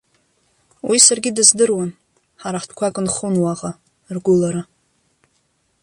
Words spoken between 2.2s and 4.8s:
ҳара ҳтәқәак нхон уаҟа, ргәылара.